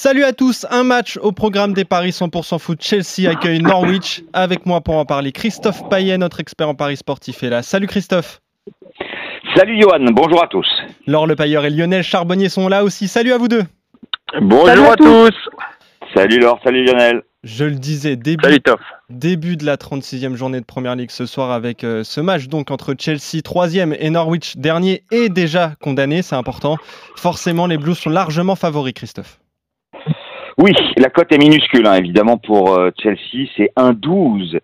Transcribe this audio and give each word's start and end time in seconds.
Salut 0.00 0.22
à 0.22 0.32
tous, 0.32 0.64
un 0.70 0.84
match 0.84 1.18
au 1.20 1.32
programme 1.32 1.72
des 1.72 1.84
Paris 1.84 2.10
100% 2.10 2.60
foot. 2.60 2.80
Chelsea 2.80 3.28
accueille 3.28 3.60
Norwich. 3.60 4.22
Avec 4.32 4.64
moi 4.64 4.80
pour 4.80 4.94
en 4.94 5.04
parler, 5.04 5.32
Christophe 5.32 5.88
Payet, 5.88 6.18
notre 6.18 6.38
expert 6.38 6.68
en 6.68 6.76
Paris 6.76 6.96
sportif 6.96 7.42
est 7.42 7.50
là. 7.50 7.64
Salut 7.64 7.88
Christophe. 7.88 8.40
Salut 9.56 9.82
Johan, 9.82 10.04
bonjour 10.12 10.40
à 10.40 10.46
tous. 10.46 10.68
Laure 11.08 11.26
Le 11.26 11.34
Pailleur 11.34 11.64
et 11.64 11.70
Lionel 11.70 12.04
Charbonnier 12.04 12.48
sont 12.48 12.68
là 12.68 12.84
aussi. 12.84 13.08
Salut 13.08 13.32
à 13.32 13.38
vous 13.38 13.48
deux. 13.48 13.64
Bonjour 14.40 14.92
à, 14.92 14.94
tous. 14.94 15.34
Salut 16.14 16.38
Laure, 16.38 16.60
salut 16.62 16.84
Lionel. 16.84 17.24
Je 17.42 17.64
le 17.64 17.74
disais, 17.74 18.14
début, 18.14 18.60
début 19.10 19.56
de 19.56 19.66
la 19.66 19.76
36e 19.76 20.36
journée 20.36 20.60
de 20.60 20.64
Première 20.64 20.94
Ligue 20.94 21.10
ce 21.10 21.26
soir 21.26 21.50
avec 21.50 21.82
euh, 21.82 22.04
ce 22.04 22.20
match 22.20 22.46
donc 22.46 22.70
entre 22.70 22.94
Chelsea 22.96 23.42
3e 23.42 23.96
et 23.98 24.10
Norwich 24.10 24.58
dernier 24.58 25.02
est 25.10 25.28
déjà 25.28 25.72
condamné, 25.80 26.22
c'est 26.22 26.36
important. 26.36 26.76
Forcément, 27.16 27.66
les 27.66 27.78
Blues 27.78 27.98
sont 27.98 28.10
largement 28.10 28.54
favoris, 28.54 28.94
Christophe. 28.94 29.40
Oui, 30.60 30.72
la 30.96 31.08
cote 31.08 31.30
est 31.30 31.38
minuscule, 31.38 31.86
hein, 31.86 31.94
évidemment, 31.94 32.36
pour 32.36 32.76
euh, 32.76 32.90
Chelsea. 33.00 33.48
C'est 33.56 33.70
1-12 33.76 34.58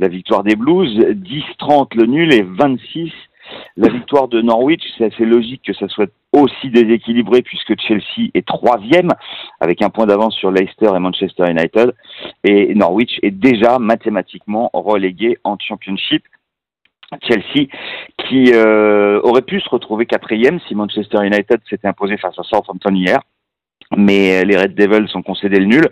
la 0.00 0.08
victoire 0.08 0.42
des 0.42 0.56
Blues, 0.56 0.98
10-30 0.98 1.96
le 1.96 2.06
nul 2.06 2.34
et 2.34 2.42
26 2.42 3.12
la 3.76 3.88
victoire 3.88 4.26
de 4.26 4.42
Norwich. 4.42 4.82
C'est 4.98 5.04
assez 5.04 5.24
logique 5.24 5.62
que 5.64 5.72
ça 5.72 5.86
soit 5.86 6.10
aussi 6.32 6.68
déséquilibré 6.70 7.42
puisque 7.42 7.80
Chelsea 7.80 8.30
est 8.34 8.44
troisième 8.44 9.12
avec 9.60 9.82
un 9.82 9.88
point 9.88 10.06
d'avance 10.06 10.34
sur 10.34 10.50
Leicester 10.50 10.90
et 10.96 10.98
Manchester 10.98 11.48
United. 11.48 11.94
Et 12.42 12.74
Norwich 12.74 13.20
est 13.22 13.30
déjà 13.30 13.78
mathématiquement 13.78 14.68
relégué 14.72 15.38
en 15.44 15.56
Championship. 15.60 16.24
Chelsea 17.22 17.68
qui 18.26 18.52
euh, 18.52 19.20
aurait 19.22 19.42
pu 19.42 19.60
se 19.60 19.68
retrouver 19.68 20.06
quatrième 20.06 20.58
si 20.66 20.74
Manchester 20.74 21.24
United 21.24 21.60
s'était 21.70 21.86
imposé 21.86 22.16
face 22.16 22.36
à 22.36 22.42
Southampton 22.42 22.92
hier 22.92 23.20
mais 23.96 24.44
les 24.44 24.56
Red 24.56 24.74
Devils 24.74 25.14
ont 25.14 25.22
concédé 25.22 25.58
le 25.58 25.66
nul. 25.66 25.88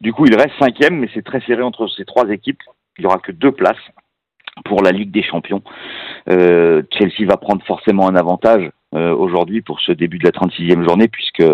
Du 0.00 0.12
coup, 0.12 0.26
il 0.26 0.34
reste 0.34 0.58
cinquième, 0.58 0.98
mais 0.98 1.08
c'est 1.14 1.24
très 1.24 1.40
serré 1.42 1.62
entre 1.62 1.88
ces 1.88 2.04
trois 2.04 2.28
équipes. 2.30 2.62
Il 2.98 3.02
n'y 3.02 3.06
aura 3.06 3.18
que 3.18 3.32
deux 3.32 3.52
places 3.52 3.76
pour 4.64 4.82
la 4.82 4.90
Ligue 4.90 5.10
des 5.10 5.22
Champions. 5.22 5.62
Euh, 6.28 6.82
Chelsea 6.90 7.26
va 7.28 7.36
prendre 7.36 7.62
forcément 7.64 8.08
un 8.08 8.16
avantage 8.16 8.70
euh, 8.94 9.14
aujourd'hui 9.14 9.60
pour 9.60 9.80
ce 9.80 9.92
début 9.92 10.18
de 10.18 10.24
la 10.24 10.30
36e 10.30 10.86
journée 10.86 11.08
puisque 11.08 11.44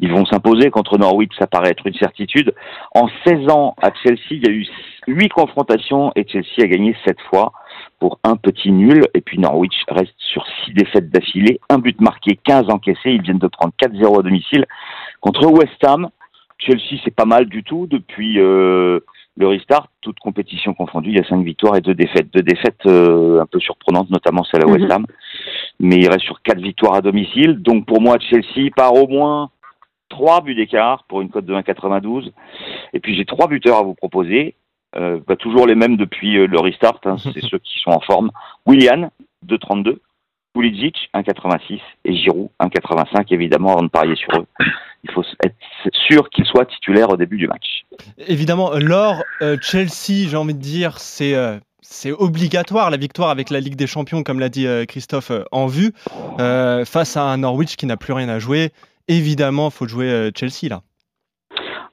ils 0.00 0.10
vont 0.10 0.24
s'imposer 0.24 0.70
contre 0.70 0.96
Norwich, 0.96 1.32
ça 1.38 1.46
paraît 1.46 1.70
être 1.70 1.86
une 1.86 1.94
certitude. 1.94 2.54
En 2.94 3.08
16 3.26 3.50
ans 3.50 3.74
à 3.82 3.90
Chelsea, 4.02 4.20
il 4.30 4.46
y 4.46 4.48
a 4.48 4.52
eu 4.52 4.66
8 5.06 5.28
confrontations 5.28 6.12
et 6.16 6.26
Chelsea 6.26 6.62
a 6.62 6.66
gagné 6.66 6.96
7 7.06 7.18
fois 7.30 7.52
pour 8.00 8.18
un 8.24 8.36
petit 8.36 8.70
nul 8.70 9.04
et 9.14 9.20
puis 9.20 9.38
Norwich 9.38 9.84
reste 9.88 10.14
sur 10.16 10.46
6 10.64 10.72
défaites 10.72 11.10
d'affilée, 11.10 11.60
un 11.68 11.78
but 11.78 12.00
marqué, 12.00 12.38
15 12.42 12.70
encaissés, 12.70 13.10
ils 13.10 13.22
viennent 13.22 13.38
de 13.38 13.48
prendre 13.48 13.72
4-0 13.82 14.20
à 14.20 14.22
domicile 14.22 14.64
contre 15.20 15.46
West 15.46 15.82
Ham. 15.84 16.08
Chelsea 16.58 17.00
c'est 17.04 17.14
pas 17.14 17.24
mal 17.24 17.46
du 17.46 17.62
tout 17.62 17.86
depuis 17.86 18.40
euh, 18.40 19.00
le 19.38 19.46
restart, 19.46 19.88
toute 20.00 20.18
compétition 20.18 20.74
confondue, 20.74 21.10
il 21.10 21.16
y 21.16 21.20
a 21.20 21.28
cinq 21.28 21.44
victoires 21.44 21.76
et 21.76 21.80
deux 21.80 21.94
défaites. 21.94 22.28
Deux 22.32 22.42
défaites 22.42 22.84
euh, 22.86 23.40
un 23.40 23.46
peu 23.46 23.60
surprenantes, 23.60 24.10
notamment 24.10 24.42
celle 24.42 24.64
à 24.64 24.66
West 24.66 24.84
mhm. 24.86 24.90
Ham. 24.90 25.06
Mais 25.78 25.96
il 25.96 26.08
reste 26.08 26.24
sur 26.24 26.42
quatre 26.42 26.60
victoires 26.60 26.94
à 26.94 27.00
domicile. 27.00 27.62
Donc 27.62 27.86
pour 27.86 28.00
moi, 28.00 28.18
Chelsea 28.18 28.70
part 28.74 28.94
au 28.94 29.06
moins 29.06 29.50
trois 30.08 30.40
buts 30.40 30.56
d'écart 30.56 31.04
pour 31.04 31.20
une 31.20 31.28
cote 31.28 31.44
de 31.44 31.54
1,92. 31.54 32.32
Et 32.92 33.00
puis 33.00 33.14
j'ai 33.14 33.24
trois 33.24 33.46
buteurs 33.46 33.78
à 33.78 33.82
vous 33.82 33.94
proposer. 33.94 34.56
Euh, 34.96 35.20
bah, 35.26 35.36
toujours 35.36 35.66
les 35.66 35.74
mêmes 35.76 35.96
depuis 35.96 36.36
euh, 36.36 36.46
le 36.46 36.58
restart. 36.58 37.00
Hein. 37.04 37.16
C'est 37.32 37.44
ceux 37.44 37.58
qui 37.58 37.78
sont 37.78 37.90
en 37.90 38.00
forme. 38.00 38.30
Willian, 38.66 39.10
2,32. 39.46 39.98
Pulisic, 40.58 40.96
1,86. 41.14 41.80
Et 42.04 42.16
Giroud, 42.16 42.48
1,85. 42.60 43.26
Évidemment, 43.30 43.72
avant 43.72 43.82
de 43.82 43.88
parier 43.88 44.16
sur 44.16 44.30
eux 44.38 44.46
il 45.04 45.10
faut 45.12 45.22
être 45.44 45.54
sûr 46.08 46.28
qu'il 46.30 46.44
soit 46.44 46.66
titulaire 46.66 47.10
au 47.10 47.16
début 47.16 47.36
du 47.36 47.46
match. 47.46 47.84
Évidemment, 48.26 48.72
lors 48.74 49.22
euh, 49.42 49.56
Chelsea, 49.60 50.28
j'ai 50.28 50.36
envie 50.36 50.54
de 50.54 50.60
dire, 50.60 50.98
c'est 50.98 51.34
euh, 51.34 51.56
c'est 51.80 52.12
obligatoire 52.12 52.90
la 52.90 52.96
victoire 52.96 53.30
avec 53.30 53.50
la 53.50 53.60
Ligue 53.60 53.76
des 53.76 53.86
Champions, 53.86 54.22
comme 54.22 54.40
l'a 54.40 54.48
dit 54.48 54.66
euh, 54.66 54.84
Christophe 54.84 55.32
en 55.52 55.66
vue, 55.66 55.92
face 56.38 57.16
à 57.16 57.22
un 57.22 57.38
Norwich 57.38 57.76
qui 57.76 57.86
n'a 57.86 57.96
plus 57.96 58.12
rien 58.12 58.28
à 58.28 58.38
jouer. 58.38 58.70
Évidemment, 59.06 59.68
il 59.68 59.72
faut 59.72 59.88
jouer 59.88 60.30
Chelsea 60.36 60.68
là. 60.68 60.82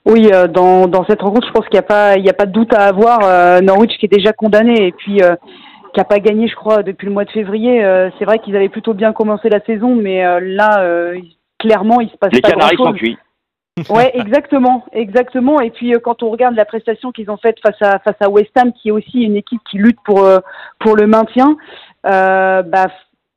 Oui, 0.08 0.30
dans, 0.54 0.88
dans, 0.88 1.04
cette 1.06 1.22
rencontre, 1.24 1.48
je 1.48 1.52
pense 1.52 1.66
qu'il 1.66 1.74
n'y 1.74 1.80
a, 1.80 1.82
pas, 1.82 2.12
a 2.12 2.34
pas 2.34 2.46
de 2.46 2.52
doute 2.52 2.74
à 2.74 2.86
avoir. 2.86 3.62
Norwich 3.64 3.98
qui 3.98 4.06
est 4.06 4.16
déjà 4.16 4.34
condamné 4.34 4.88
et 4.88 4.92
puis 4.92 5.20
qui 5.96 6.00
n'a 6.02 6.06
pas 6.06 6.20
gagné, 6.20 6.48
je 6.48 6.56
crois, 6.56 6.84
depuis 6.84 7.08
le 7.08 7.14
mois 7.14 7.26
de 7.26 7.32
février. 7.32 7.82
c'est 8.20 8.26
vrai 8.26 8.40
qu'ils 8.40 8.56
avaient 8.56 8.70
plutôt 8.70 8.94
bien 8.94 9.14
commencé 9.14 9.48
la 9.50 9.62
saison, 9.62 9.96
mais 9.96 10.22
là, 10.42 11.14
clairement, 11.58 12.02
il 12.02 12.10
se 12.10 12.18
passe 12.18 12.34
Les 12.34 12.42
pas 12.42 12.52
Canaries 12.52 12.78
sont 12.78 12.94
cuits. 12.94 13.18
ouais, 13.90 14.12
exactement, 14.14 14.86
exactement. 14.94 15.60
Et 15.60 15.70
puis 15.70 15.94
euh, 15.94 16.00
quand 16.00 16.24
on 16.24 16.30
regarde 16.30 16.56
la 16.56 16.66
prestation 16.66 17.12
qu'ils 17.12 17.30
ont 17.30 17.38
faite 17.38 17.58
face 17.62 17.82
à 17.82 18.00
face 18.00 18.16
à 18.22 18.30
West 18.30 18.52
Ham, 18.56 18.72
qui 18.72 18.90
est 18.90 18.92
aussi 18.92 19.22
une 19.22 19.36
équipe 19.36 19.62
qui 19.70 19.78
lutte 19.78 20.00
pour 20.06 20.24
euh, 20.24 20.40
pour 20.80 20.96
le 20.96 21.08
maintien, 21.08 21.58
euh, 22.06 22.62
bah 22.62 22.88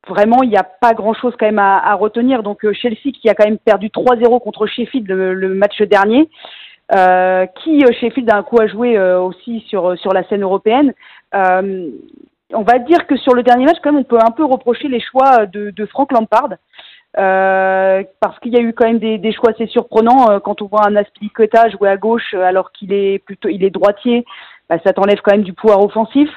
vraiment 0.07 0.43
il 0.43 0.49
n'y 0.49 0.57
a 0.57 0.63
pas 0.63 0.95
grand 0.95 1.13
chose 1.13 1.35
quand 1.39 1.47
même 1.47 1.59
à, 1.59 1.79
à 1.79 1.95
retenir. 1.95 2.45
Donc 2.45 2.65
euh, 2.65 2.73
Chelsea 2.73 3.11
qui 3.21 3.29
a 3.29 3.35
quand 3.35 3.47
même 3.47 3.59
perdu 3.59 3.89
3-0 3.89 4.41
contre 4.41 4.67
Sheffield 4.67 5.09
le, 5.09 5.35
le 5.35 5.55
match 5.55 5.83
dernier, 5.83 6.29
qui 7.65 7.85
Sheffield 8.01 8.31
a 8.31 8.37
un 8.37 8.43
coup 8.45 8.61
à 8.61 8.69
jouer 8.69 8.99
aussi 8.99 9.65
sur 9.69 9.99
sur 9.99 10.13
la 10.13 10.23
scène 10.29 10.43
européenne. 10.43 10.95
On 12.55 12.63
va 12.63 12.79
dire 12.79 13.07
que 13.07 13.17
sur 13.17 13.35
le 13.35 13.43
dernier 13.43 13.67
match, 13.67 13.79
quand 13.83 13.93
même, 13.93 14.01
on 14.01 14.05
peut 14.05 14.19
un 14.19 14.31
peu 14.31 14.45
reprocher 14.45 14.89
les 14.89 15.01
choix 15.01 15.47
de, 15.47 15.71
de 15.71 15.87
Frank 15.87 16.13
Lampard. 16.13 16.51
Euh, 17.17 18.03
parce 18.21 18.39
qu'il 18.39 18.53
y 18.53 18.59
a 18.59 18.61
eu 18.61 18.75
quand 18.75 18.87
même 18.87 18.99
des, 18.99 19.19
des 19.19 19.33
choix 19.33 19.51
assez 19.51 19.67
surprenants 19.67 20.31
euh, 20.31 20.41
quand 20.41 20.61
on 20.61 20.67
voit 20.67 20.87
un 20.87 20.95
Aspilicueta 20.95 21.69
jouer 21.71 21.89
à 21.89 21.97
gauche 21.97 22.35
euh, 22.35 22.43
alors 22.43 22.71
qu'il 22.71 22.93
est 22.93 23.19
plutôt 23.25 23.49
il 23.49 23.65
est 23.65 23.71
droitier, 23.71 24.27
bah, 24.69 24.77
ça 24.85 24.93
t'enlève 24.93 25.21
quand 25.25 25.33
même 25.33 25.43
du 25.43 25.55
pouvoir 25.55 25.83
offensif. 25.83 26.29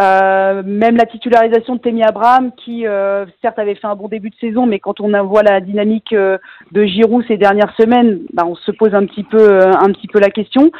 Euh, 0.00 0.62
même 0.64 0.96
la 0.96 1.04
titularisation 1.04 1.76
de 1.76 1.80
Temi 1.80 2.02
Abraham, 2.02 2.52
qui 2.52 2.84
certes 3.42 3.58
avait 3.58 3.74
fait 3.74 3.86
un 3.86 3.96
bon 3.96 4.08
début 4.08 4.30
de 4.30 4.34
saison, 4.36 4.66
mais 4.66 4.78
quand 4.78 5.00
on 5.00 5.10
voit 5.24 5.42
la 5.42 5.60
dynamique 5.60 6.14
de 6.14 6.84
Giroud 6.84 7.24
ces 7.28 7.36
dernières 7.36 7.74
semaines, 7.76 8.20
bah, 8.32 8.44
on 8.46 8.54
se 8.54 8.70
pose 8.70 8.94
un 8.94 9.04
petit 9.04 9.24
peu 9.24 9.60
un 9.60 9.92
petit 9.92 10.06
peu 10.06 10.18
la 10.18 10.30
question. 10.30 10.70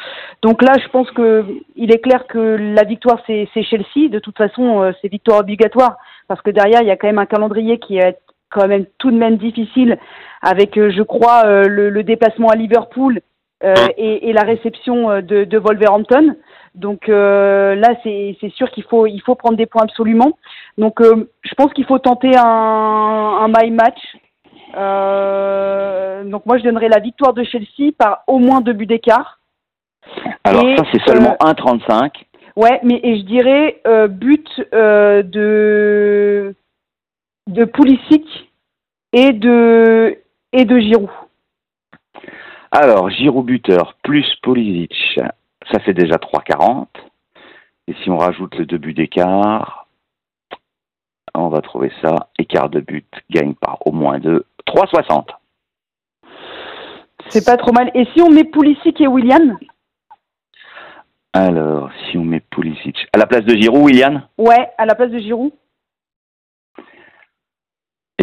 Donc 0.41 0.61
là, 0.61 0.73
je 0.83 0.89
pense 0.89 1.09
que 1.11 1.45
il 1.75 1.93
est 1.93 1.99
clair 1.99 2.25
que 2.27 2.39
la 2.39 2.83
victoire 2.83 3.21
c'est 3.27 3.47
Chelsea. 3.53 4.09
De 4.09 4.19
toute 4.19 4.37
façon, 4.37 4.91
c'est 5.01 5.11
victoire 5.11 5.39
obligatoire 5.39 5.97
parce 6.27 6.41
que 6.41 6.49
derrière 6.49 6.81
il 6.81 6.87
y 6.87 6.91
a 6.91 6.97
quand 6.97 7.07
même 7.07 7.19
un 7.19 7.25
calendrier 7.25 7.77
qui 7.77 7.97
est 7.97 8.17
quand 8.51 8.67
même 8.67 8.85
tout 8.97 9.11
de 9.11 9.17
même 9.17 9.37
difficile 9.37 9.97
avec, 10.41 10.77
euh, 10.77 10.91
je 10.95 11.01
crois, 11.01 11.43
euh, 11.45 11.67
le, 11.67 12.03
déplacement 12.03 12.49
à 12.49 12.55
Liverpool 12.55 13.21
euh, 13.63 13.75
et, 13.97 14.33
la 14.33 14.43
réception 14.43 15.21
de, 15.21 15.43
de 15.43 15.57
Wolverhampton. 15.57 16.35
Donc 16.75 17.07
là, 17.07 17.95
c'est 18.03 18.51
sûr 18.55 18.69
qu'il 18.71 18.83
faut, 18.83 19.05
il 19.07 19.21
faut 19.21 19.35
prendre 19.35 19.57
des 19.57 19.65
points 19.65 19.83
absolument. 19.83 20.37
Donc 20.77 20.99
je 21.01 21.53
pense 21.55 21.73
qu'il 21.73 21.85
faut 21.85 21.99
tenter 21.99 22.35
un, 22.37 22.43
un 22.43 23.47
my 23.47 23.71
match. 23.71 23.99
donc 26.29 26.45
moi, 26.45 26.57
je 26.57 26.63
donnerais 26.63 26.89
la 26.89 26.99
victoire 26.99 27.33
de 27.33 27.43
Chelsea 27.43 27.91
par 27.97 28.23
au 28.27 28.39
moins 28.39 28.61
deux 28.61 28.73
buts 28.73 28.85
d'écart. 28.85 29.39
Alors 30.43 30.63
ça, 30.77 30.83
c'est 30.91 31.01
seulement 31.05 31.35
1,35. 31.41 32.11
Ouais, 32.55 32.79
mais 32.83 32.99
et 33.03 33.17
je 33.17 33.23
dirais 33.23 33.81
but 34.09 34.47
de 34.71 36.55
de 37.47 37.65
Pulisic 37.65 38.25
et 39.13 39.33
de, 39.33 40.17
et 40.53 40.65
de 40.65 40.79
Giroud. 40.79 41.09
Alors, 42.71 43.09
Giroud 43.09 43.45
buteur 43.45 43.95
plus 44.01 44.25
Pulisic, 44.41 45.19
ça 45.71 45.79
fait 45.79 45.93
déjà 45.93 46.15
3,40. 46.15 46.87
Et 47.87 47.93
si 48.01 48.09
on 48.09 48.17
rajoute 48.17 48.55
le 48.55 48.65
deux 48.65 48.77
buts 48.77 48.93
d'écart, 48.93 49.87
on 51.33 51.49
va 51.49 51.61
trouver 51.61 51.91
ça. 52.01 52.29
Écart 52.37 52.69
de 52.69 52.79
but 52.79 53.07
gagne 53.29 53.53
par 53.55 53.85
au 53.85 53.91
moins 53.91 54.19
2. 54.19 54.45
3,60. 54.67 55.27
C'est 57.27 57.45
pas 57.45 57.57
trop 57.57 57.71
mal. 57.71 57.91
Et 57.93 58.05
si 58.13 58.21
on 58.21 58.29
met 58.29 58.45
Pulisic 58.45 59.01
et 59.01 59.07
William? 59.07 59.57
Alors, 61.33 61.89
si 62.09 62.17
on 62.17 62.23
met 62.23 62.39
Pulisic. 62.39 62.97
À 63.13 63.17
la 63.17 63.25
place 63.25 63.43
de 63.43 63.55
Giroud, 63.55 63.83
William? 63.83 64.23
Ouais, 64.37 64.71
à 64.77 64.85
la 64.85 64.95
place 64.95 65.11
de 65.11 65.19
Giroud 65.19 65.51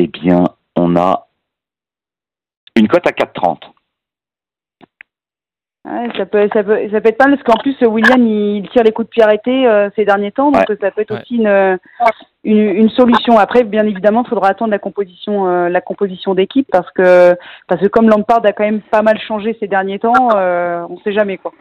eh 0.00 0.06
bien, 0.06 0.44
on 0.76 0.94
a 0.96 1.26
une 2.76 2.86
cote 2.86 3.06
à 3.06 3.10
4,30. 3.10 3.62
Ça, 6.16 6.26
peut, 6.26 6.48
ça, 6.52 6.62
peut, 6.62 6.78
ça 6.90 7.00
peut 7.00 7.08
être 7.08 7.18
pas 7.18 7.28
parce 7.28 7.42
qu'en 7.42 7.58
plus, 7.58 7.76
William, 7.82 8.26
il 8.26 8.68
tire 8.70 8.82
les 8.82 8.92
coups 8.92 9.08
de 9.08 9.10
pied 9.10 9.22
arrêtés 9.22 9.66
euh, 9.66 9.88
ces 9.96 10.04
derniers 10.04 10.32
temps, 10.32 10.50
donc 10.50 10.64
ça 10.80 10.90
peut 10.90 11.00
être 11.00 11.18
aussi 11.18 11.36
une, 11.36 11.78
une, 12.44 12.90
solution. 12.90 13.38
Après, 13.38 13.64
bien 13.64 13.86
évidemment, 13.86 14.22
il 14.24 14.28
faudra 14.28 14.48
attendre 14.48 14.70
la 14.70 14.78
composition, 14.78 15.48
euh, 15.48 15.68
la 15.68 15.80
composition 15.80 16.34
d'équipe 16.34 16.68
parce 16.70 16.90
que, 16.92 17.36
parce 17.66 17.80
que 17.80 17.88
comme 17.88 18.08
Lampard 18.08 18.44
a 18.44 18.52
quand 18.52 18.64
même 18.64 18.80
pas 18.80 19.02
mal 19.02 19.18
changé 19.20 19.56
ces 19.60 19.66
derniers 19.66 19.98
temps, 19.98 20.28
euh, 20.34 20.84
on 20.88 20.94
ne 20.94 21.00
sait 21.00 21.12
jamais 21.12 21.38
quoi. 21.38 21.52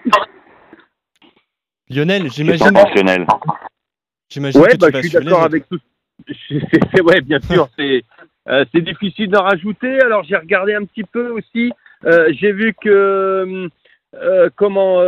Lionel, 1.90 2.30
j'imagine. 2.30 2.68
J'imagine 4.30 4.62
ouais, 4.62 4.70
que 4.72 4.78
bah, 4.78 4.88
je 4.94 5.08
suis 5.08 5.18
d'accord 5.18 5.44
avec 5.44 5.68
tout. 5.70 5.80
C'est 6.94 7.02
ouais, 7.02 7.22
bien 7.22 7.40
sûr, 7.40 7.70
c'est 7.78 8.04
euh, 8.50 8.66
c'est 8.74 8.82
difficile 8.82 9.30
d'en 9.30 9.44
rajouter. 9.44 10.02
Alors 10.02 10.24
j'ai 10.24 10.36
regardé 10.36 10.74
un 10.74 10.84
petit 10.84 11.04
peu 11.04 11.30
aussi 11.30 11.72
J'ai 12.04 12.52
vu 12.52 12.74
que 12.74 13.70
comment 14.56 15.02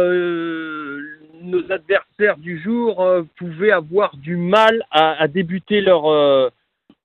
nos 1.42 1.72
adversaires 1.72 2.38
du 2.38 2.62
jour 2.62 3.06
pouvaient 3.38 3.72
avoir 3.72 4.16
du 4.18 4.36
mal 4.36 4.84
à, 4.92 5.28
débuter 5.28 5.82
leur 5.82 6.52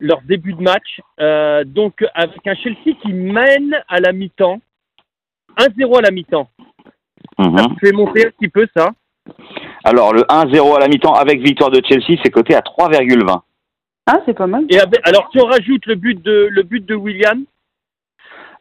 leur 0.01 0.23
début 0.23 0.55
de 0.55 0.63
match. 0.63 1.01
donc 1.67 2.05
avec 2.15 2.47
un 2.47 2.55
Chelsea 2.55 2.97
qui 3.03 3.13
mène 3.13 3.77
à 3.89 4.01
la 4.01 4.13
mi-temps, 4.13 4.61
1-0 5.59 5.99
à 5.99 6.03
la 6.03 6.11
mi-temps. 6.11 6.49
Mhm. 7.39 7.59
Ça 7.59 7.67
fait 7.81 7.93
monter 7.93 8.27
un 8.27 8.31
petit 8.31 8.49
peu 8.49 8.67
ça. 8.77 8.91
Alors 9.85 10.13
le 10.13 10.23
1-0 10.23 10.77
à 10.77 10.81
la 10.81 10.89
mi-temps 10.89 11.15
avec 11.15 11.41
victoire 11.41 11.71
de 11.71 11.81
Chelsea, 11.87 12.19
c'est 12.23 12.31
coté 12.31 12.55
à 12.55 12.61
3,20. 12.61 13.43
Ah, 14.07 14.21
c'est 14.27 14.35
pas 14.35 14.47
mal. 14.47 14.65
Et 14.69 14.79
alors 15.05 15.29
si 15.33 15.39
on 15.41 15.47
rajoute 15.47 15.87
le 15.87 15.95
but 15.95 16.23
de 16.23 16.49
le 16.51 16.63
but 16.63 16.85
de 16.85 16.95
William 16.95 17.45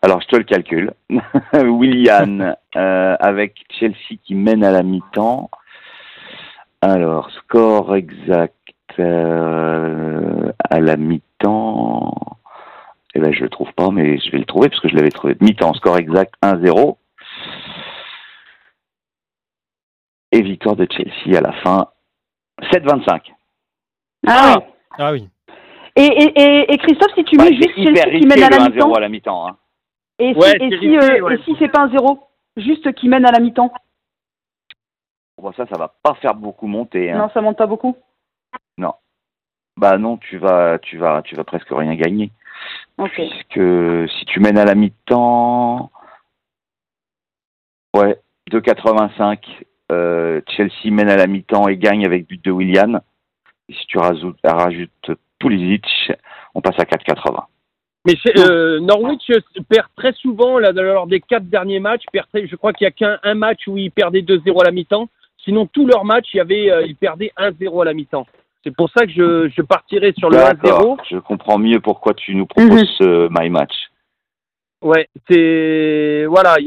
Alors 0.04 0.22
je 0.22 0.28
te 0.28 0.36
le 0.36 0.44
calcule. 0.44 0.92
William 1.54 2.56
euh, 2.76 3.16
avec 3.20 3.66
Chelsea 3.80 4.20
qui 4.24 4.36
mène 4.36 4.64
à 4.64 4.72
la 4.72 4.84
mi-temps. 4.84 5.50
Alors 6.82 7.32
score 7.32 7.96
exact 7.96 8.54
euh, 9.00 10.52
à 10.70 10.80
la 10.82 10.98
mi-temps. 10.98 12.14
Eh 13.16 13.20
ben 13.20 13.34
je 13.34 13.44
le 13.44 13.50
trouve 13.50 13.72
pas, 13.74 13.92
mais 13.92 14.18
je 14.20 14.30
vais 14.32 14.40
le 14.40 14.46
trouver 14.46 14.68
parce 14.68 14.82
que 14.82 14.90
je 14.90 14.96
l'avais 14.96 15.10
trouvé. 15.10 15.38
Mi-temps, 15.40 15.74
score 15.74 15.98
exact 15.98 16.36
1-0. 16.44 16.98
et 20.34 20.42
victoire 20.42 20.76
de 20.76 20.88
Chelsea 20.92 21.38
à 21.38 21.42
la 21.42 21.54
fin 21.62 21.88
7-25. 22.74 23.22
Ah, 24.28 24.56
oui. 24.58 24.64
Ah 24.98 25.12
oui. 25.12 25.30
Et, 25.96 26.02
et, 26.02 26.74
et, 26.74 26.78
Christophe, 26.80 27.14
si 27.16 27.24
tu 27.24 27.38
mets 27.38 27.54
juste 27.54 27.76
Chelsea 27.76 28.20
qui 28.20 28.26
mène 28.26 28.44
à 28.44 28.50
la 28.50 28.68
mi-temps. 28.68 28.94
à 28.94 29.00
la 29.00 29.10
mi-temps. 29.10 29.48
Hein. 29.48 29.58
Et 30.20 30.34
si, 30.34 30.56
et 30.62 30.80
si, 30.80 30.98
euh, 30.98 31.38
si 31.44 31.56
c'est 31.60 31.70
pas 31.70 31.82
un 31.82 31.90
0, 31.90 32.20
juste 32.58 32.94
qui 32.94 33.10
mène 33.10 33.26
à 33.26 33.32
la 33.32 33.40
mi-temps. 33.40 33.74
Bon, 35.42 35.52
ça, 35.54 35.66
ça 35.66 35.78
va 35.78 35.94
pas 36.04 36.14
faire 36.16 36.36
beaucoup 36.36 36.68
monter. 36.68 37.12
Hein. 37.12 37.18
Non, 37.18 37.30
ça 37.34 37.42
monte 37.42 37.58
pas 37.58 37.68
beaucoup. 37.68 37.98
Non. 38.78 38.94
Bah 39.76 39.98
non, 39.98 40.18
tu 40.18 40.38
vas, 40.38 40.78
tu 40.80 40.98
vas, 40.98 41.22
tu 41.24 41.36
vas 41.36 41.44
presque 41.44 41.70
rien 41.72 41.96
gagner. 41.96 42.32
Ok. 42.98 43.16
Puisque 43.16 44.10
si 44.12 44.26
tu 44.26 44.40
mènes 44.40 44.58
à 44.58 44.66
la 44.66 44.76
mi-temps, 44.76 45.92
ouais, 47.96 48.22
2,85 48.52 49.40
euh, 49.92 50.42
Chelsea 50.48 50.92
mène 50.92 51.10
à 51.10 51.18
la 51.18 51.28
mi-temps 51.28 51.68
et 51.68 51.78
gagne 51.78 52.06
avec 52.06 52.28
but 52.28 52.44
de 52.44 52.52
Willian. 52.52 53.02
Et 53.70 53.74
si 53.74 53.86
tu 53.88 53.98
rajoutes, 53.98 54.40
rajoutes 54.44 55.12
Pulisic, 55.40 56.12
on 56.54 56.62
passe 56.62 56.80
à 56.80 56.84
4,80. 56.84 57.46
Mais 58.06 58.16
euh, 58.38 58.80
Norwich 58.80 59.32
perd 59.70 59.88
très 59.96 60.12
souvent 60.14 60.60
là, 60.60 60.72
lors 60.72 61.08
des 61.08 61.22
quatre 61.22 61.46
derniers 61.46 61.80
matchs. 61.80 62.04
je 62.14 62.56
crois 62.56 62.74
qu'il 62.74 62.86
n'y 62.86 62.90
a 62.90 63.18
qu'un 63.18 63.34
match 63.34 63.62
où 63.68 63.78
ils 63.78 63.92
perdaient 63.92 64.22
2-0 64.22 64.62
à 64.62 64.66
la 64.66 64.72
mi-temps. 64.72 65.08
Sinon, 65.44 65.68
tous 65.68 65.86
leurs 65.86 66.06
matchs, 66.06 66.30
il 66.34 66.38
y 66.38 66.42
avait, 66.42 66.72
euh, 66.72 66.86
ils 66.86 66.96
perdaient 66.96 67.32
1-0 67.38 67.82
à 67.82 67.86
la 67.86 67.94
mi-temps. 67.94 68.28
C'est 68.64 68.76
pour 68.76 68.90
ça 68.90 69.06
que 69.06 69.12
je, 69.12 69.50
je 69.56 69.62
partirais 69.62 70.14
sur 70.18 70.30
le 70.30 70.38
1-0. 70.38 70.98
Je 71.10 71.18
comprends 71.18 71.58
mieux 71.58 71.80
pourquoi 71.80 72.14
tu 72.14 72.36
nous 72.36 72.46
proposes 72.46 72.72
mhm. 72.72 72.88
ce 72.98 73.28
My 73.30 73.50
Match. 73.50 73.74
Ouais, 74.82 75.08
c'est. 75.30 76.26
Voilà. 76.28 76.58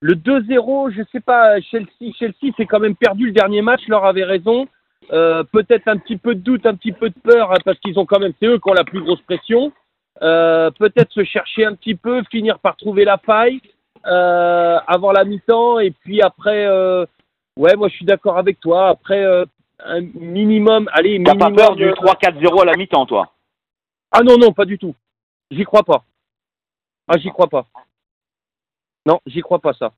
Le 0.00 0.14
2-0, 0.14 0.92
je 0.92 1.02
sais 1.10 1.20
pas, 1.20 1.60
Chelsea, 1.60 2.12
Chelsea 2.18 2.52
s'est 2.56 2.66
quand 2.66 2.78
même 2.78 2.94
perdu 2.94 3.26
le 3.26 3.32
dernier 3.32 3.62
match, 3.62 3.80
leur 3.88 4.04
avait 4.04 4.24
raison. 4.24 4.68
Euh, 5.12 5.42
peut-être 5.42 5.88
un 5.88 5.96
petit 5.96 6.16
peu 6.16 6.34
de 6.34 6.40
doute, 6.40 6.66
un 6.66 6.74
petit 6.74 6.92
peu 6.92 7.08
de 7.08 7.18
peur, 7.22 7.50
hein, 7.52 7.58
parce 7.64 7.78
qu'ils 7.80 7.98
ont 7.98 8.06
quand 8.06 8.20
même, 8.20 8.32
c'est 8.38 8.46
eux 8.46 8.58
qui 8.58 8.70
ont 8.70 8.74
la 8.74 8.84
plus 8.84 9.00
grosse 9.00 9.22
pression. 9.22 9.72
Euh, 10.22 10.70
peut-être 10.72 11.12
se 11.12 11.24
chercher 11.24 11.64
un 11.64 11.74
petit 11.74 11.94
peu, 11.94 12.22
finir 12.30 12.58
par 12.58 12.76
trouver 12.76 13.04
la 13.04 13.18
faille 13.18 13.60
euh, 14.06 14.78
avant 14.86 15.12
la 15.12 15.24
mi-temps, 15.24 15.80
et 15.80 15.90
puis 15.90 16.22
après, 16.22 16.66
euh, 16.66 17.04
ouais, 17.56 17.76
moi 17.76 17.88
je 17.88 17.94
suis 17.94 18.04
d'accord 18.04 18.38
avec 18.38 18.60
toi. 18.60 18.88
Après, 18.88 19.22
euh, 19.22 19.44
un 19.84 20.00
minimum, 20.00 20.88
allez, 20.92 21.18
minimum. 21.18 21.38
T'as 21.38 21.50
pas 21.50 21.54
peur 21.54 21.76
du 21.76 21.84
3-4-0 21.84 22.62
à 22.62 22.64
la 22.64 22.76
mi-temps, 22.76 23.06
toi? 23.06 23.32
Ah 24.10 24.22
non, 24.22 24.38
non, 24.38 24.52
pas 24.52 24.64
du 24.64 24.78
tout. 24.78 24.94
J'y 25.50 25.64
crois 25.64 25.82
pas. 25.82 26.04
Ah, 27.08 27.18
j'y 27.18 27.28
crois 27.28 27.48
pas. 27.48 27.66
Non, 29.06 29.20
j'y 29.26 29.40
crois 29.40 29.60
pas 29.60 29.72
ça. 29.72 29.92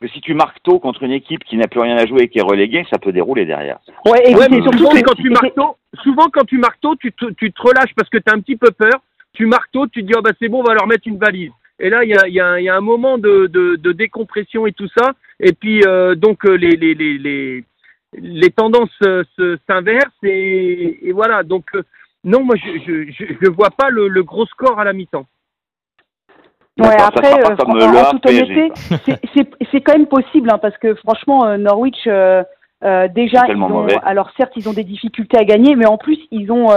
Parce 0.00 0.10
que 0.10 0.16
si 0.16 0.20
tu 0.20 0.34
marques 0.34 0.62
tôt 0.62 0.80
contre 0.80 1.02
une 1.04 1.12
équipe 1.12 1.44
qui 1.44 1.56
n'a 1.56 1.68
plus 1.68 1.80
rien 1.80 1.96
à 1.96 2.06
jouer 2.06 2.24
et 2.24 2.28
qui 2.28 2.38
est 2.38 2.42
reléguée, 2.42 2.84
ça 2.90 2.98
peut 2.98 3.12
dérouler 3.12 3.46
derrière. 3.46 3.78
Ouais, 4.06 4.34
mais 4.50 4.62
surtout 4.62 4.88
quand 5.04 5.14
tu 5.14 5.30
marques 5.30 5.54
tôt, 5.54 5.76
souvent 6.02 6.28
quand 6.30 6.44
tu 6.44 6.58
marques 6.58 6.80
tôt, 6.80 6.96
tu 6.96 7.12
te, 7.12 7.26
tu 7.32 7.52
te 7.52 7.62
relâches 7.62 7.94
parce 7.94 8.08
que 8.08 8.18
tu 8.18 8.30
as 8.30 8.34
un 8.34 8.40
petit 8.40 8.56
peu 8.56 8.70
peur. 8.72 9.00
Tu 9.34 9.46
marques 9.46 9.70
tôt, 9.72 9.86
tu 9.86 10.02
te 10.02 10.06
dis 10.06 10.14
oh 10.16 10.22
bah 10.22 10.30
c'est 10.40 10.48
bon, 10.48 10.60
on 10.60 10.64
va 10.64 10.74
leur 10.74 10.86
mettre 10.86 11.06
une 11.06 11.18
valise. 11.18 11.52
Et 11.80 11.90
là, 11.90 12.04
il 12.04 12.10
y 12.10 12.16
a, 12.16 12.28
y, 12.28 12.40
a, 12.40 12.60
y 12.60 12.68
a, 12.68 12.76
un 12.76 12.80
moment 12.80 13.18
de, 13.18 13.46
de, 13.48 13.76
de, 13.76 13.92
décompression 13.92 14.66
et 14.66 14.72
tout 14.72 14.88
ça. 14.96 15.12
Et 15.40 15.52
puis 15.52 15.82
euh, 15.84 16.14
donc 16.14 16.46
euh, 16.46 16.54
les, 16.54 16.76
les, 16.76 16.94
les, 16.94 17.18
les, 17.18 17.64
les 18.16 18.50
tendances 18.50 18.90
euh, 19.02 19.24
s'inversent 19.68 20.22
et, 20.22 21.08
et, 21.08 21.12
voilà. 21.12 21.42
Donc 21.42 21.66
non, 22.22 22.44
moi 22.44 22.54
je 22.56 23.10
je 23.40 23.50
vois 23.50 23.70
pas 23.70 23.90
le, 23.90 24.08
le 24.08 24.22
gros 24.22 24.46
score 24.46 24.78
à 24.78 24.84
la 24.84 24.92
mi-temps. 24.92 25.26
Ouais, 26.76 27.00
après, 27.00 27.32
euh, 27.32 27.54
en, 27.56 28.10
toute 28.10 28.26
honnêteté, 28.26 28.72
c'est 29.70 29.80
quand 29.80 29.92
même 29.92 30.08
possible, 30.08 30.50
hein, 30.50 30.58
parce 30.58 30.76
que 30.78 30.94
franchement, 30.96 31.46
euh, 31.46 31.56
Norwich, 31.56 32.06
euh, 32.08 32.42
euh, 32.82 33.06
déjà, 33.08 33.42
ils 33.48 33.56
ont, 33.56 33.86
alors 34.02 34.30
certes, 34.36 34.52
ils 34.56 34.68
ont 34.68 34.72
des 34.72 34.82
difficultés 34.82 35.38
à 35.38 35.44
gagner, 35.44 35.76
mais 35.76 35.86
en 35.86 35.98
plus, 35.98 36.18
ils 36.32 36.50
ont, 36.50 36.70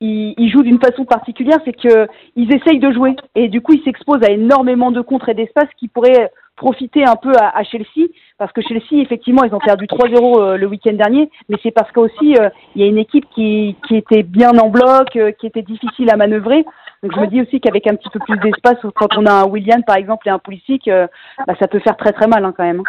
ils, 0.00 0.34
ils, 0.36 0.50
jouent 0.50 0.62
d'une 0.62 0.80
façon 0.80 1.04
particulière, 1.04 1.58
c'est 1.64 1.72
que 1.72 2.08
ils 2.36 2.54
essayent 2.54 2.78
de 2.78 2.92
jouer, 2.92 3.16
et 3.34 3.48
du 3.48 3.60
coup, 3.60 3.72
ils 3.72 3.82
s'exposent 3.82 4.22
à 4.22 4.30
énormément 4.30 4.90
de 4.90 5.00
contres 5.00 5.28
et 5.28 5.34
d'espace 5.34 5.68
qui 5.78 5.88
pourraient 5.88 6.30
profiter 6.56 7.04
un 7.04 7.16
peu 7.16 7.32
à, 7.36 7.56
à, 7.56 7.62
Chelsea, 7.64 8.08
parce 8.36 8.52
que 8.52 8.62
Chelsea, 8.62 9.00
effectivement, 9.02 9.44
ils 9.44 9.54
ont 9.54 9.60
perdu 9.60 9.86
3-0 9.86 10.56
le 10.56 10.66
week-end 10.66 10.94
dernier, 10.94 11.30
mais 11.48 11.56
c'est 11.62 11.70
parce 11.70 11.90
qu'aussi, 11.92 12.34
il 12.74 12.82
y 12.82 12.84
a 12.84 12.86
une 12.86 12.98
équipe 12.98 13.26
qui, 13.34 13.76
qui 13.86 13.96
était 13.96 14.22
bien 14.22 14.50
en 14.58 14.68
bloc, 14.68 15.18
qui 15.38 15.46
était 15.46 15.62
difficile 15.62 16.10
à 16.10 16.16
manœuvrer. 16.16 16.64
Donc 17.02 17.14
je 17.14 17.20
me 17.20 17.26
dis 17.26 17.40
aussi 17.40 17.60
qu'avec 17.60 17.86
un 17.86 17.94
petit 17.94 18.10
peu 18.10 18.18
plus 18.18 18.38
d'espace, 18.38 18.78
quand 18.94 19.16
on 19.16 19.26
a 19.26 19.32
un 19.32 19.46
William 19.46 19.82
par 19.84 19.96
exemple 19.96 20.26
et 20.26 20.30
un 20.30 20.38
Pulisic, 20.38 20.88
euh, 20.88 21.06
bah, 21.46 21.54
ça 21.60 21.68
peut 21.68 21.78
faire 21.78 21.96
très 21.96 22.12
très 22.12 22.26
mal 22.26 22.44
hein, 22.44 22.52
quand 22.56 22.64
même. 22.64 22.82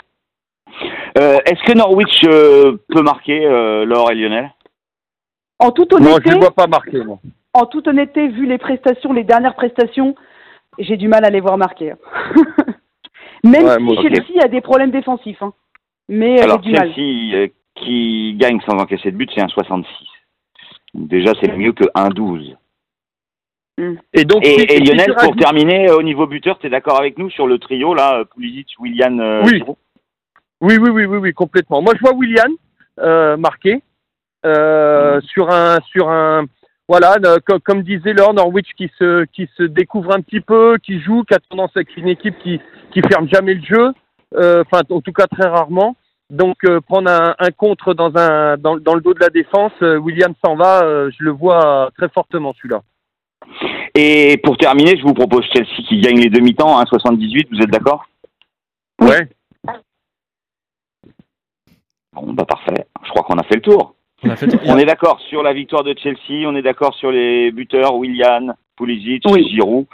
Euh, 1.17 1.38
Est-ce 1.45 1.63
que 1.63 1.77
Norwich 1.77 2.23
euh, 2.25 2.77
peut 2.89 3.01
marquer 3.01 3.45
euh, 3.45 3.85
Laure 3.85 4.11
et 4.11 4.15
Lionel? 4.15 4.50
En 5.59 5.71
toute 5.71 5.94
honnêteté. 5.94 6.11
Non, 6.11 6.19
je 6.25 6.35
ne 6.35 6.41
vois 6.41 6.51
pas 6.51 6.67
marquer. 6.67 7.03
Moi. 7.03 7.19
En 7.53 7.65
toute 7.65 7.88
honnêteté, 7.88 8.29
vu 8.29 8.45
les 8.45 8.57
prestations, 8.57 9.11
les 9.11 9.23
dernières 9.23 9.56
prestations, 9.56 10.15
j'ai 10.77 10.97
du 10.97 11.07
mal 11.07 11.25
à 11.25 11.29
les 11.29 11.41
voir 11.41 11.57
marquer. 11.57 11.94
Même 13.44 13.67
si 13.89 14.01
Chelsea 14.01 14.44
a 14.44 14.47
des 14.47 14.61
problèmes 14.61 14.91
défensifs. 14.91 15.41
Hein. 15.41 15.53
Mais 16.07 16.42
Alors, 16.42 16.59
du 16.59 16.73
Chelsea 16.75 17.51
qui 17.75 18.35
gagne 18.37 18.59
sans 18.61 18.78
encaisser 18.78 19.11
de 19.11 19.18
but, 19.18 19.30
c'est 19.33 19.42
un 19.42 19.47
66. 19.47 19.87
Déjà, 20.94 21.33
c'est 21.42 21.56
mieux 21.56 21.71
que 21.71 21.85
1-12. 21.95 22.56
Mm. 23.78 23.94
Et 24.13 24.25
donc, 24.25 24.45
et, 24.45 24.80
Lionel, 24.80 25.16
pour 25.23 25.35
terminer, 25.35 25.89
euh, 25.89 25.97
au 25.97 26.04
niveau 26.04 26.28
buteur, 26.28 26.59
tu 26.59 26.68
es 26.68 26.69
d'accord 26.69 26.99
avec 26.99 27.18
nous 27.18 27.30
sur 27.30 27.47
le 27.47 27.59
trio 27.59 27.94
là, 27.94 28.25
Pulisic, 28.35 28.68
Willian, 28.80 29.19
euh, 29.19 29.42
oui. 29.45 29.63
oui. 30.61 30.78
oui, 30.80 30.89
oui, 30.92 31.06
oui, 31.06 31.18
oui, 31.18 31.33
complètement. 31.33 31.81
Moi, 31.81 31.94
je 31.95 32.01
vois 32.01 32.13
Willian 32.13 32.51
euh, 32.99 33.37
marqué 33.37 33.81
euh, 34.46 35.18
mm. 35.18 35.22
sur 35.22 35.50
un, 35.50 35.78
sur 35.92 36.10
un, 36.10 36.46
voilà, 36.88 37.18
comme, 37.46 37.60
comme, 37.60 37.84
disait 37.84 38.14
Laure, 38.14 38.34
Norwich 38.34 38.69
qui 38.78 38.92
se, 38.98 39.26
qui 39.26 39.50
se 39.58 39.64
découvre 39.64 40.14
un 40.14 40.22
petit 40.22 40.42
peu, 40.42 40.78
qui 40.81 41.00
joue, 41.02 41.24
qui 41.24 41.34
a 41.34 41.40
tendance 41.40 41.72
à 41.76 41.81
être 41.81 41.96
une 41.98 42.10
équipe 42.10 42.38
qui, 42.40 42.60
qui 42.92 43.02
ferme 43.02 43.28
jamais 43.30 43.54
le 43.54 43.64
jeu, 43.64 43.94
enfin, 44.36 44.81
en 44.90 45.02
tout 45.02 45.14
cas 45.14 45.28
très 45.28 45.48
rarement. 45.48 45.96
Donc 46.31 46.58
prendre 46.88 47.10
un, 47.10 47.36
un, 47.40 47.52
contre 47.52 47.96
dans 47.96 48.16
un 48.16 48.56
dans, 48.58 48.78
dans, 48.78 48.94
le 48.94 49.02
dos 49.02 49.16
de 49.16 49.19
la 49.19 49.30
défense, 49.30 49.72
William 49.81 50.34
s'en 50.44 50.56
va, 50.56 50.81
je 51.10 51.24
le 51.24 51.31
vois 51.31 51.90
très 51.98 52.10
fortement 52.10 52.54
celui-là. 52.54 52.81
Et 53.96 54.38
pour 54.44 54.58
terminer, 54.58 54.98
je 54.98 55.04
vous 55.04 55.14
propose 55.14 55.46
Chelsea 55.52 55.84
qui 55.88 56.00
gagne 56.00 56.19
les 56.19 56.30
demi-temps, 56.30 56.81
1,78, 56.84 57.48
vous 57.52 57.62
êtes 57.62 57.72
d'accord? 57.72 58.06
Ouais. 59.02 59.28
Bon, 62.14 62.34
bah 62.34 62.46
parfait. 62.46 62.88
Je 63.04 63.10
crois 63.10 63.24
qu'on 63.24 63.38
a 63.38 63.44
fait 63.44 63.56
le 63.56 63.62
tour. 63.62 63.96
On, 64.23 64.78
est 64.78 64.85
d'accord 64.85 65.19
sur 65.30 65.44
la 65.44 65.54
victoire 65.54 65.83
de 65.83 65.95
Chelsea, 65.97 66.45
on 66.45 66.56
est 66.56 66.61
d'accord 66.61 66.94
sur 66.95 67.11
les 67.11 67.52
buteurs, 67.52 67.95
Willian, 67.95 68.54
Pulisic, 68.76 69.23
Giroud. 69.49 69.85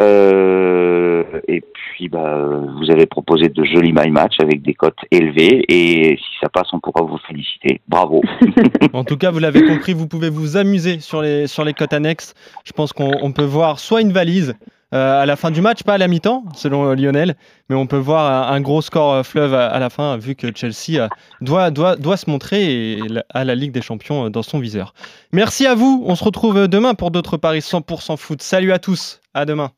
Euh, 0.00 1.24
et 1.48 1.60
puis, 1.60 2.08
bah, 2.08 2.38
vous 2.78 2.90
avez 2.90 3.06
proposé 3.06 3.48
de 3.48 3.64
jolis 3.64 3.92
my 3.92 4.10
match 4.10 4.34
avec 4.40 4.62
des 4.62 4.74
cotes 4.74 4.98
élevées. 5.10 5.64
Et 5.68 6.16
si 6.16 6.38
ça 6.40 6.48
passe, 6.48 6.68
on 6.72 6.80
pourra 6.80 7.02
vous 7.02 7.18
féliciter. 7.26 7.80
Bravo. 7.88 8.22
en 8.92 9.04
tout 9.04 9.16
cas, 9.16 9.30
vous 9.30 9.40
l'avez 9.40 9.64
compris, 9.64 9.92
vous 9.92 10.06
pouvez 10.06 10.30
vous 10.30 10.56
amuser 10.56 11.00
sur 11.00 11.22
les, 11.22 11.46
sur 11.46 11.64
les 11.64 11.74
cotes 11.74 11.92
annexes. 11.92 12.34
Je 12.64 12.72
pense 12.72 12.92
qu'on 12.92 13.32
peut 13.32 13.44
voir 13.44 13.78
soit 13.78 14.00
une 14.00 14.12
valise. 14.12 14.54
Euh, 14.92 15.22
à 15.22 15.26
la 15.26 15.36
fin 15.36 15.50
du 15.50 15.60
match, 15.60 15.82
pas 15.84 15.94
à 15.94 15.98
la 15.98 16.08
mi-temps, 16.08 16.44
selon 16.54 16.90
euh, 16.90 16.94
Lionel, 16.94 17.36
mais 17.68 17.76
on 17.76 17.86
peut 17.86 17.96
voir 17.96 18.50
un, 18.50 18.60
gros 18.60 18.82
score 18.82 19.24
fleuve 19.24 19.54
à, 19.54 19.78
la 19.78 19.88
fin, 19.88 20.16
vu 20.16 20.34
que 20.34 20.48
Chelsea 20.54 21.08
doit, 21.40 21.70
doit, 21.70 21.94
doit 21.94 22.16
se 22.16 22.28
montrer 22.28 22.92
et 22.92 23.00
à 23.32 23.44
la 23.44 23.54
Ligue 23.54 23.70
des 23.70 23.82
Champions 23.82 24.30
dans 24.30 24.42
son 24.42 24.58
viseur. 24.58 24.92
Merci 25.32 25.66
à 25.66 25.74
vous, 25.74 26.02
on 26.06 26.16
se 26.16 26.24
retrouve 26.24 26.66
demain 26.66 26.94
pour 26.94 27.12
d'autres 27.12 27.36
paris 27.36 27.60
100% 27.60 28.16
foot. 28.16 28.42
Salut 28.42 28.72
à 28.72 28.80
tous, 28.80 29.20
à 29.32 29.44
demain. 29.44 29.70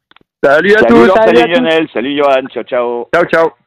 Salut 0.42 0.74
à 0.74 0.78
Salut 0.78 0.88
tous. 0.88 1.08
Salut 1.08 1.36
salut 1.36 1.38
à 1.38 1.42
tous. 1.42 1.60
Lionel, 1.60 1.88
salut 1.92 2.16
Johan, 2.16 2.46
ciao 2.48 2.64
ciao. 2.64 3.08
Ciao, 3.14 3.24
ciao. 3.26 3.61